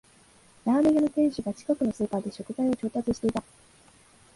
[0.65, 3.43] ラーメン屋の店主が近くのスーパーで食材を調達してた